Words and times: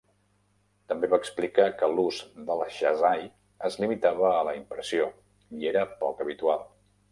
També 0.91 1.09
va 1.11 1.17
explicar 1.23 1.67
que 1.81 1.89
l'ús 1.91 2.21
del 2.47 2.63
shazai 2.79 3.23
es 3.71 3.79
limitava 3.85 4.33
a 4.33 4.43
la 4.51 4.57
impressió 4.63 5.09
i 5.61 5.71
era 5.75 5.87
poc 6.03 6.27
habitual. 6.27 6.69